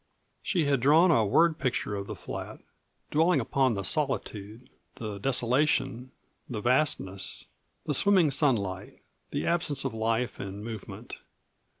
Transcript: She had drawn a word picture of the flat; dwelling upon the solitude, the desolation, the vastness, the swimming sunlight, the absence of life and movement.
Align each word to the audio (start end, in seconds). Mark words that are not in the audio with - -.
She 0.41 0.65
had 0.65 0.79
drawn 0.79 1.11
a 1.11 1.23
word 1.23 1.59
picture 1.59 1.93
of 1.95 2.07
the 2.07 2.15
flat; 2.15 2.57
dwelling 3.11 3.39
upon 3.39 3.75
the 3.75 3.83
solitude, 3.83 4.67
the 4.95 5.19
desolation, 5.19 6.11
the 6.49 6.59
vastness, 6.59 7.45
the 7.85 7.93
swimming 7.93 8.31
sunlight, 8.31 9.03
the 9.29 9.45
absence 9.45 9.85
of 9.85 9.93
life 9.93 10.39
and 10.39 10.63
movement. 10.65 11.19